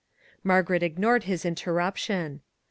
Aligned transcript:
Margaret 0.43 0.81
ignored 0.81 1.25
his 1.25 1.45
interruption. 1.45 2.41